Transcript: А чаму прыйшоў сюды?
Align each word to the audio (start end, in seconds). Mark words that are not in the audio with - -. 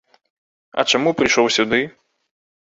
А 0.81 0.85
чаму 0.93 1.13
прыйшоў 1.19 1.51
сюды? 1.57 1.81